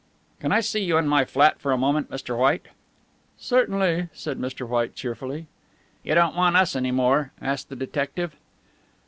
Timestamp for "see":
0.61-0.83